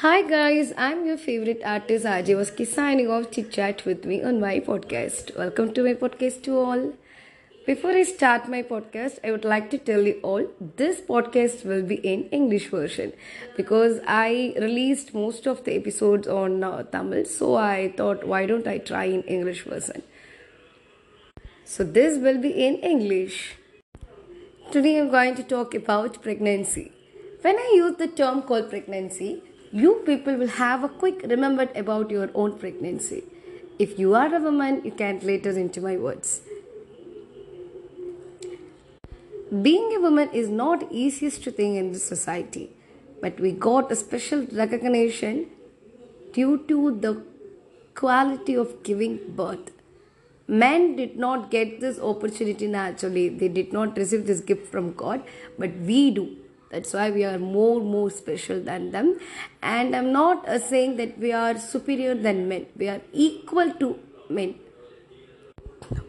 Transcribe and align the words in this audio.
Hi 0.00 0.22
guys, 0.22 0.72
I'm 0.78 1.06
your 1.06 1.16
favorite 1.18 1.62
artist 1.68 2.04
Ajay 2.08 2.34
Waski 2.40 2.64
signing 2.72 3.08
off 3.14 3.32
to 3.36 3.42
chat 3.54 3.84
with 3.84 4.04
me 4.10 4.18
on 4.22 4.36
my 4.42 4.60
podcast. 4.66 5.32
Welcome 5.36 5.72
to 5.78 5.82
my 5.86 5.94
podcast 6.02 6.44
to 6.44 6.58
all. 6.58 6.84
Before 7.66 7.90
I 7.90 8.04
start 8.10 8.46
my 8.48 8.60
podcast, 8.68 9.18
I 9.24 9.32
would 9.32 9.44
like 9.52 9.70
to 9.72 9.78
tell 9.88 10.02
you 10.10 10.20
all 10.22 10.46
this 10.82 11.00
podcast 11.08 11.64
will 11.70 11.82
be 11.82 11.96
in 12.12 12.22
English 12.38 12.68
version 12.74 13.12
because 13.56 13.98
I 14.06 14.54
released 14.66 15.12
most 15.14 15.48
of 15.54 15.64
the 15.64 15.74
episodes 15.74 16.28
on 16.28 16.62
uh, 16.62 16.84
Tamil, 16.84 17.24
so 17.24 17.56
I 17.56 17.92
thought 17.96 18.24
why 18.34 18.46
don't 18.46 18.68
I 18.68 18.78
try 18.78 19.04
in 19.16 19.22
English 19.38 19.64
version. 19.64 20.04
So 21.64 21.82
this 21.82 22.22
will 22.28 22.40
be 22.46 22.54
in 22.68 22.76
English. 22.94 23.56
Today 24.70 24.96
I'm 25.00 25.10
going 25.18 25.34
to 25.42 25.50
talk 25.56 25.74
about 25.74 26.22
pregnancy. 26.22 26.92
When 27.42 27.56
I 27.66 27.68
use 27.74 27.96
the 27.96 28.06
term 28.06 28.42
called 28.42 28.70
pregnancy, 28.70 29.42
you 29.72 30.02
people 30.06 30.34
will 30.36 30.48
have 30.48 30.84
a 30.84 30.88
quick 30.88 31.22
remember 31.24 31.68
about 31.74 32.10
your 32.10 32.30
own 32.34 32.58
pregnancy. 32.58 33.24
If 33.78 33.98
you 33.98 34.14
are 34.14 34.34
a 34.34 34.40
woman, 34.40 34.82
you 34.84 34.90
can 34.90 35.20
later 35.20 35.50
into 35.50 35.80
my 35.80 35.96
words. 35.96 36.40
Being 39.62 39.94
a 39.96 40.00
woman 40.00 40.30
is 40.32 40.48
not 40.48 40.90
easiest 40.90 41.42
thing 41.44 41.76
in 41.76 41.92
this 41.92 42.04
society, 42.04 42.70
but 43.20 43.38
we 43.40 43.52
got 43.52 43.90
a 43.92 43.96
special 43.96 44.46
recognition 44.52 45.46
due 46.32 46.64
to 46.68 46.98
the 47.00 47.22
quality 47.94 48.54
of 48.54 48.82
giving 48.82 49.18
birth. 49.34 49.70
Men 50.46 50.96
did 50.96 51.16
not 51.16 51.50
get 51.50 51.80
this 51.80 51.98
opportunity 51.98 52.66
naturally. 52.66 53.28
They 53.28 53.48
did 53.48 53.72
not 53.72 53.96
receive 53.96 54.26
this 54.26 54.40
gift 54.40 54.70
from 54.70 54.92
God, 54.92 55.22
but 55.58 55.76
we 55.76 56.10
do 56.10 56.36
that's 56.70 56.92
why 56.92 57.10
we 57.10 57.24
are 57.24 57.38
more 57.38 57.80
more 57.80 58.10
special 58.10 58.60
than 58.60 58.90
them. 58.90 59.18
And 59.62 59.96
i'm 59.96 60.12
not 60.12 60.48
uh, 60.48 60.58
saying 60.58 60.96
that 60.96 61.18
we 61.18 61.32
are 61.32 61.58
superior 61.58 62.14
than 62.14 62.48
men. 62.48 62.66
We 62.76 62.88
are 62.88 63.00
equal 63.12 63.72
to 63.82 63.98
men. 64.28 64.54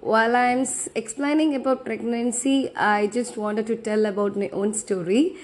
While 0.00 0.36
i'm 0.36 0.64
explaining 0.94 1.54
about 1.60 1.84
pregnancy 1.84 2.56
i 2.76 3.06
just 3.18 3.36
wanted 3.36 3.66
to 3.66 3.76
tell 3.76 4.06
about 4.06 4.36
my 4.36 4.48
own 4.48 4.74
story. 4.74 5.36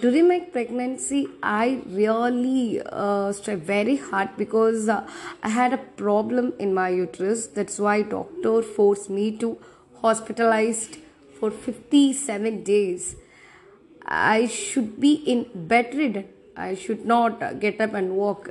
During 0.00 0.28
my 0.28 0.40
pregnancy 0.40 1.28
i 1.42 1.80
really 1.86 2.80
uh, 2.84 3.32
strive 3.32 3.60
very 3.60 3.96
hard 3.96 4.30
because 4.38 4.88
uh, 4.88 5.06
i 5.42 5.50
had 5.50 5.72
a 5.72 5.82
problem 6.04 6.52
in 6.58 6.74
my 6.74 6.88
uterus. 6.88 7.46
That's 7.46 7.78
why 7.78 8.02
doctor 8.02 8.62
forced 8.62 9.10
me 9.10 9.36
to 9.44 9.58
hospitalized 10.00 10.98
for 11.38 11.50
57 11.50 12.62
days 12.62 13.16
I 14.06 14.46
should 14.46 15.00
be 15.00 15.14
in 15.14 15.46
bedridden. 15.54 16.28
I 16.56 16.74
should 16.74 17.04
not 17.04 17.60
get 17.60 17.80
up 17.80 17.94
and 17.94 18.16
walk. 18.16 18.50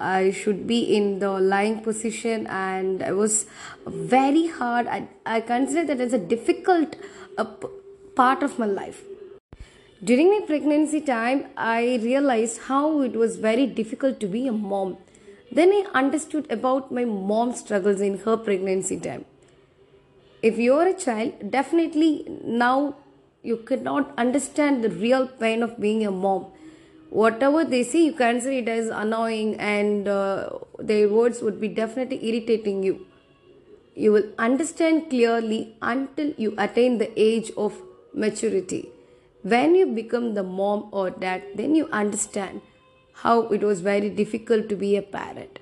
I 0.00 0.30
should 0.30 0.66
be 0.66 0.80
in 0.96 1.18
the 1.18 1.30
lying 1.30 1.80
position, 1.82 2.46
and 2.46 3.02
it 3.02 3.14
was 3.14 3.46
very 3.86 4.46
hard. 4.48 4.86
I, 4.86 5.08
I 5.26 5.40
consider 5.42 5.84
that 5.84 6.00
as 6.00 6.14
a 6.14 6.18
difficult 6.18 6.96
uh, 7.36 7.44
part 8.16 8.42
of 8.42 8.58
my 8.58 8.66
life. 8.66 9.02
During 10.02 10.30
my 10.30 10.40
pregnancy 10.46 11.02
time, 11.02 11.48
I 11.58 12.00
realized 12.02 12.62
how 12.62 13.02
it 13.02 13.12
was 13.12 13.36
very 13.36 13.66
difficult 13.66 14.18
to 14.20 14.26
be 14.26 14.48
a 14.48 14.52
mom. 14.52 14.96
Then 15.52 15.70
I 15.70 15.84
understood 15.92 16.50
about 16.50 16.90
my 16.90 17.04
mom's 17.04 17.60
struggles 17.60 18.00
in 18.00 18.18
her 18.20 18.38
pregnancy 18.38 18.98
time. 18.98 19.26
If 20.42 20.56
you're 20.56 20.86
a 20.86 20.94
child, 20.94 21.50
definitely 21.50 22.24
now 22.42 22.96
you 23.42 23.56
cannot 23.56 24.12
understand 24.18 24.84
the 24.84 24.90
real 24.90 25.26
pain 25.26 25.62
of 25.62 25.80
being 25.80 26.04
a 26.06 26.10
mom. 26.10 26.46
Whatever 27.10 27.64
they 27.64 27.82
say 27.82 28.04
you 28.04 28.12
consider 28.12 28.52
it 28.52 28.68
as 28.68 28.88
annoying 28.88 29.56
and 29.58 30.06
uh, 30.06 30.50
their 30.78 31.08
words 31.08 31.42
would 31.42 31.60
be 31.60 31.68
definitely 31.68 32.24
irritating 32.28 32.82
you. 32.82 33.06
You 33.94 34.12
will 34.12 34.28
understand 34.38 35.10
clearly 35.10 35.74
until 35.82 36.32
you 36.36 36.54
attain 36.58 36.98
the 36.98 37.10
age 37.20 37.50
of 37.56 37.80
maturity. 38.14 38.90
When 39.42 39.74
you 39.74 39.86
become 39.86 40.34
the 40.34 40.42
mom 40.42 40.88
or 40.92 41.10
dad 41.10 41.42
then 41.54 41.74
you 41.74 41.88
understand 41.90 42.60
how 43.12 43.48
it 43.48 43.62
was 43.62 43.80
very 43.80 44.10
difficult 44.10 44.68
to 44.68 44.76
be 44.76 44.96
a 44.96 45.02
parent 45.02 45.58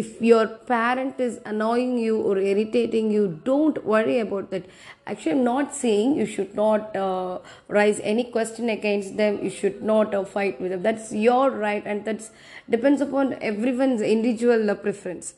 if 0.00 0.20
your 0.20 0.46
parent 0.70 1.20
is 1.26 1.38
annoying 1.52 1.96
you 1.98 2.16
or 2.30 2.38
irritating 2.38 3.10
you 3.10 3.40
don't 3.44 3.84
worry 3.84 4.18
about 4.20 4.50
that. 4.50 4.66
Actually 5.06 5.32
i'm 5.32 5.44
not 5.44 5.74
saying 5.74 6.14
you 6.16 6.26
should 6.26 6.54
not 6.54 6.94
uh, 6.96 7.38
raise 7.68 8.00
any 8.00 8.24
question 8.24 8.68
against 8.68 9.16
them. 9.16 9.42
You 9.42 9.50
should 9.50 9.82
not 9.82 10.14
uh, 10.14 10.24
fight 10.24 10.60
with 10.60 10.70
them. 10.72 10.82
That's 10.82 11.12
your 11.12 11.50
right 11.50 11.82
and 11.84 12.04
that's 12.04 12.30
depends 12.70 13.00
upon 13.00 13.34
everyone's 13.40 14.02
individual 14.02 14.70
uh, 14.70 14.74
preference. 14.74 15.34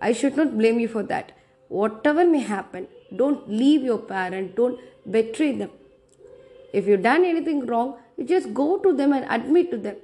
I 0.00 0.12
should 0.12 0.36
not 0.36 0.58
blame 0.58 0.80
you 0.80 0.88
for 0.88 1.02
that. 1.04 1.32
Whatever 1.68 2.26
may 2.26 2.40
happen 2.40 2.88
don't 3.14 3.48
leave 3.48 3.82
your 3.82 3.98
parent. 3.98 4.56
Don't 4.56 4.80
betray 5.08 5.52
them. 5.52 5.70
If 6.72 6.88
you've 6.88 7.02
done 7.02 7.24
anything 7.24 7.66
wrong 7.66 7.96
you 8.16 8.24
just 8.24 8.52
go 8.54 8.78
to 8.78 8.92
them 8.92 9.12
and 9.12 9.24
admit 9.28 9.70
to 9.70 9.76
them 9.76 9.96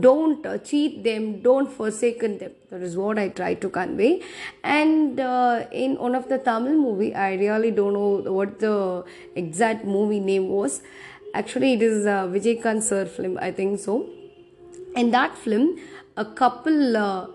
don't 0.00 0.46
cheat 0.64 1.02
them 1.04 1.40
don't 1.40 1.70
forsaken 1.70 2.38
them. 2.38 2.52
That 2.70 2.82
is 2.82 2.96
what 2.96 3.18
i 3.18 3.28
try 3.28 3.54
to 3.54 3.68
convey. 3.68 4.22
And 4.62 5.18
uh, 5.20 5.66
in 5.72 5.96
one 5.96 6.14
of 6.14 6.28
the 6.28 6.38
tamil 6.38 6.74
movie 6.74 7.14
i 7.14 7.34
really 7.34 7.70
don't 7.70 7.94
know 7.94 8.32
what 8.32 8.58
the 8.60 9.04
exact 9.34 9.84
movie 9.84 10.20
name 10.20 10.48
was. 10.48 10.82
Actually 11.34 11.74
it 11.74 11.82
is 11.82 12.06
a 12.06 12.18
vijay 12.34 12.82
sir 12.82 13.04
film 13.06 13.38
i 13.40 13.50
think 13.50 13.80
so. 13.80 14.06
In 14.96 15.10
that 15.10 15.36
film 15.36 15.78
a 16.16 16.24
couple 16.24 16.96
uh, 16.96 17.26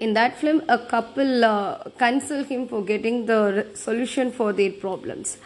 in 0.00 0.14
that 0.14 0.38
film 0.38 0.62
a 0.68 0.78
couple 0.78 1.44
uh, 1.44 1.84
consult 1.98 2.46
him 2.48 2.66
for 2.68 2.82
getting 2.82 3.26
the 3.26 3.66
solution 3.74 4.30
for 4.30 4.52
their 4.52 4.72
problems 4.72 5.38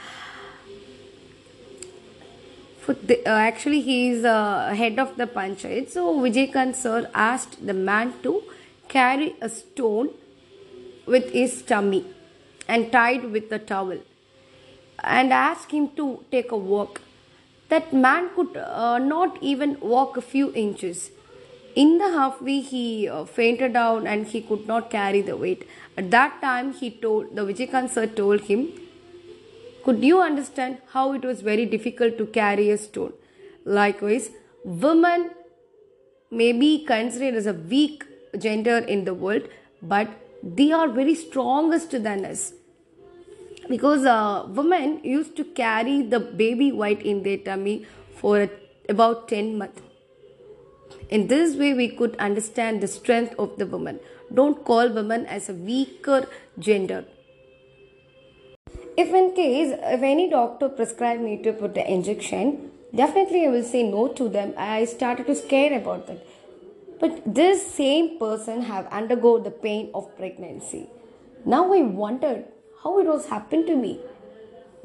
uh, 2.90 3.30
actually 3.30 3.80
he 3.80 4.10
is 4.10 4.24
uh, 4.24 4.74
head 4.74 4.98
of 4.98 5.16
the 5.16 5.26
panchayat. 5.26 5.90
So 5.90 6.14
Vijay 6.20 6.74
sir 6.74 7.10
asked 7.14 7.66
the 7.66 7.74
man 7.74 8.14
to 8.22 8.42
carry 8.88 9.34
a 9.40 9.48
stone 9.48 10.10
with 11.06 11.30
his 11.32 11.62
tummy 11.62 12.04
and 12.66 12.90
tied 12.92 13.30
with 13.32 13.52
a 13.52 13.58
towel 13.58 13.98
and 15.02 15.32
asked 15.32 15.70
him 15.72 15.88
to 15.96 16.24
take 16.30 16.50
a 16.52 16.56
walk. 16.56 17.00
That 17.68 17.92
man 17.92 18.30
could 18.34 18.56
uh, 18.56 18.98
not 18.98 19.38
even 19.42 19.78
walk 19.80 20.16
a 20.16 20.22
few 20.22 20.52
inches. 20.54 21.10
In 21.74 21.98
the 21.98 22.10
halfway, 22.10 22.60
he 22.60 23.08
uh, 23.08 23.24
fainted 23.24 23.74
down 23.74 24.06
and 24.06 24.26
he 24.26 24.40
could 24.40 24.66
not 24.66 24.90
carry 24.90 25.20
the 25.20 25.36
weight. 25.36 25.68
At 25.96 26.10
that 26.10 26.40
time, 26.40 26.72
he 26.72 26.90
told 26.90 27.36
the 27.36 27.42
Vijay 27.42 27.90
sir 27.90 28.06
told 28.06 28.40
him 28.42 28.72
could 29.88 30.04
you 30.04 30.20
understand 30.20 30.76
how 30.92 31.14
it 31.14 31.22
was 31.24 31.40
very 31.40 31.64
difficult 31.64 32.18
to 32.18 32.26
carry 32.26 32.68
a 32.70 32.76
stone? 32.76 33.14
Likewise, 33.64 34.28
women 34.62 35.30
may 36.30 36.52
be 36.52 36.84
considered 36.84 37.34
as 37.34 37.46
a 37.46 37.54
weak 37.54 38.04
gender 38.38 38.76
in 38.96 39.06
the 39.06 39.14
world, 39.14 39.48
but 39.80 40.10
they 40.42 40.70
are 40.72 40.88
very 40.88 41.14
strongest 41.14 41.90
than 42.02 42.26
us. 42.26 42.52
Because 43.70 44.04
uh, 44.04 44.44
women 44.48 45.00
used 45.02 45.36
to 45.38 45.44
carry 45.44 46.02
the 46.02 46.20
baby 46.20 46.70
white 46.70 47.00
in 47.00 47.22
their 47.22 47.38
tummy 47.38 47.86
for 48.14 48.50
about 48.90 49.26
10 49.28 49.56
months. 49.56 49.80
In 51.08 51.28
this 51.28 51.56
way, 51.56 51.72
we 51.72 51.88
could 51.88 52.14
understand 52.16 52.82
the 52.82 52.88
strength 52.88 53.34
of 53.38 53.56
the 53.56 53.64
woman. 53.66 54.00
Don't 54.34 54.66
call 54.66 54.90
women 54.90 55.24
as 55.24 55.48
a 55.48 55.54
weaker 55.54 56.26
gender 56.58 57.06
if 59.02 59.14
in 59.20 59.26
case 59.34 59.74
if 59.96 60.02
any 60.14 60.28
doctor 60.30 60.68
prescribe 60.68 61.20
me 61.20 61.36
to 61.44 61.52
put 61.52 61.74
the 61.74 61.84
injection 61.96 62.52
definitely 63.00 63.44
i 63.46 63.50
will 63.54 63.64
say 63.64 63.82
no 63.82 64.08
to 64.08 64.28
them. 64.28 64.54
I 64.56 64.84
started 64.84 65.26
to 65.26 65.34
scare 65.34 65.76
about 65.78 66.06
that. 66.06 66.26
But 67.00 67.22
this 67.34 67.64
same 67.72 68.18
person 68.18 68.62
have 68.62 68.86
undergo 68.86 69.38
the 69.38 69.50
pain 69.50 69.90
of 69.94 70.16
pregnancy. 70.16 70.88
Now 71.44 71.72
i 71.72 71.82
wondered 71.82 72.44
how 72.82 72.98
it 72.98 73.06
was 73.06 73.26
happened 73.26 73.66
to 73.68 73.76
me. 73.76 74.00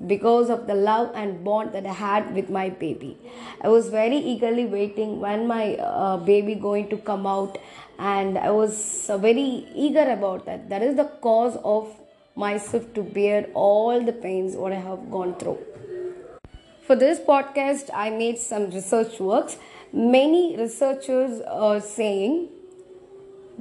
Because 0.07 0.49
of 0.49 0.67
the 0.67 0.73
love 0.75 1.11
and 1.15 1.43
bond 1.43 1.71
that 1.73 1.85
I 1.85 1.93
had 1.93 2.33
with 2.35 2.49
my 2.49 2.69
baby. 2.69 3.17
I 3.61 3.69
was 3.69 3.89
very 3.89 4.17
eagerly 4.17 4.65
waiting 4.65 5.19
when 5.19 5.47
my 5.47 5.75
uh, 5.75 6.17
baby 6.17 6.55
going 6.55 6.89
to 6.89 6.97
come 6.97 7.27
out. 7.27 7.57
And 7.99 8.37
I 8.37 8.49
was 8.51 9.09
uh, 9.09 9.17
very 9.17 9.67
eager 9.87 10.11
about 10.11 10.45
that. 10.47 10.69
That 10.69 10.81
is 10.81 10.95
the 10.95 11.05
cause 11.21 11.57
of 11.63 11.95
myself 12.35 12.93
to 12.93 13.03
bear 13.03 13.47
all 13.53 14.03
the 14.03 14.13
pains 14.13 14.55
what 14.55 14.73
I 14.73 14.79
have 14.79 15.09
gone 15.11 15.35
through. 15.35 15.59
For 16.85 16.95
this 16.95 17.19
podcast, 17.19 17.89
I 17.93 18.09
made 18.09 18.37
some 18.37 18.69
research 18.69 19.19
works. 19.19 19.57
Many 19.93 20.57
researchers 20.57 21.41
are 21.41 21.79
saying 21.79 22.49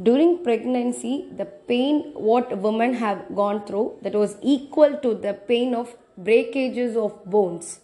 during 0.02 0.42
pregnancy, 0.42 1.28
the 1.36 1.44
pain 1.44 2.12
what 2.14 2.56
women 2.58 2.94
have 2.94 3.34
gone 3.34 3.66
through 3.66 3.98
that 4.02 4.14
was 4.14 4.36
equal 4.42 4.96
to 4.98 5.14
the 5.14 5.34
pain 5.34 5.74
of 5.74 5.94
breakages 6.16 6.96
of 6.96 7.24
bones. 7.26 7.80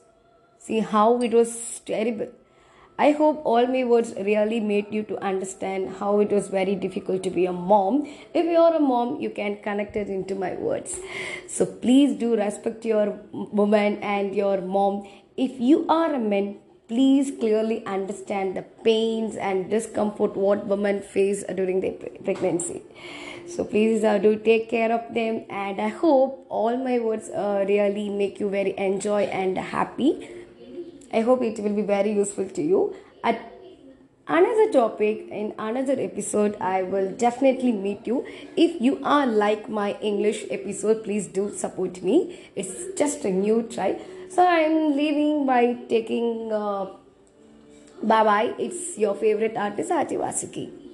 See 0.58 0.81
how 0.81 1.20
it 1.20 1.32
was 1.32 1.81
terrible. 1.84 2.29
I 2.99 3.12
hope 3.12 3.43
all 3.45 3.67
my 3.69 3.85
words 3.85 4.12
really 4.17 4.59
made 4.59 4.93
you 4.93 5.05
to 5.05 5.19
understand 5.25 5.97
how 5.99 6.19
it 6.19 6.33
was 6.33 6.49
very 6.49 6.75
difficult 6.75 7.23
to 7.23 7.31
be 7.31 7.47
a 7.47 7.53
mom. 7.53 8.06
If 8.35 8.45
you're 8.45 8.75
a 8.75 8.81
mom, 8.81 9.21
you 9.21 9.31
can 9.31 9.59
connect 9.62 9.95
it 9.95 10.09
into 10.09 10.35
my 10.35 10.55
words. 10.55 10.99
So 11.47 11.65
please 11.65 12.19
do 12.19 12.37
respect 12.37 12.85
your 12.85 13.21
woman 13.33 13.99
and 14.03 14.35
your 14.35 14.61
mom. 14.61 15.06
If 15.37 15.61
you 15.61 15.87
are 15.89 16.12
a 16.12 16.19
man, 16.19 16.56
please 16.89 17.31
clearly 17.39 17.85
understand 17.87 18.56
the 18.56 18.62
pains 18.83 19.37
and 19.37 19.71
discomfort 19.71 20.37
what 20.37 20.67
women 20.67 21.01
face 21.01 21.44
during 21.55 21.81
their 21.81 21.93
pregnancy 22.25 22.83
so 23.47 23.62
please 23.62 24.05
uh, 24.05 24.17
do 24.17 24.37
take 24.37 24.71
care 24.71 24.91
of 24.91 25.12
them 25.12 25.44
and 25.51 25.81
i 25.83 25.89
hope 25.89 26.47
all 26.49 26.77
my 26.79 26.99
words 26.99 27.29
uh, 27.29 27.62
really 27.69 28.09
make 28.09 28.41
you 28.41 28.49
very 28.49 28.75
enjoy 28.79 29.23
and 29.25 29.59
happy 29.59 30.11
i 31.12 31.20
hope 31.20 31.43
it 31.43 31.58
will 31.60 31.75
be 31.75 31.82
very 31.82 32.12
useful 32.12 32.49
to 32.49 32.62
you 32.62 32.82
at 33.25 33.40
another 34.26 34.70
topic 34.72 35.26
in 35.31 35.55
another 35.58 35.96
episode 35.99 36.56
i 36.60 36.82
will 36.82 37.10
definitely 37.25 37.72
meet 37.72 38.06
you 38.06 38.25
if 38.56 38.81
you 38.81 39.00
are 39.05 39.26
like 39.26 39.69
my 39.69 39.93
english 40.12 40.44
episode 40.50 41.02
please 41.05 41.26
do 41.26 41.50
support 41.64 42.02
me 42.02 42.19
it's 42.55 42.76
just 42.99 43.25
a 43.25 43.31
new 43.31 43.62
try 43.75 43.90
so 44.31 44.46
I'm 44.46 44.94
leaving 44.94 45.46
by 45.46 45.75
taking 45.88 46.52
uh, 46.52 46.87
bye 48.02 48.25
bye. 48.25 48.55
It's 48.58 48.99
your 48.99 49.14
favorite 49.14 49.56
artist, 49.56 49.90
Ati 49.90 50.16
Vasuki. 50.16 50.88